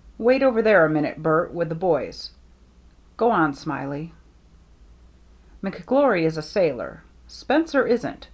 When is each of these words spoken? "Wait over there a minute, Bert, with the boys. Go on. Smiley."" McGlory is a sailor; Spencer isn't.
"Wait 0.18 0.40
over 0.40 0.62
there 0.62 0.84
a 0.84 0.88
minute, 0.88 1.20
Bert, 1.20 1.52
with 1.52 1.68
the 1.68 1.74
boys. 1.74 2.30
Go 3.16 3.32
on. 3.32 3.54
Smiley."" 3.54 4.14
McGlory 5.64 6.22
is 6.22 6.36
a 6.36 6.42
sailor; 6.42 7.02
Spencer 7.26 7.84
isn't. 7.84 8.28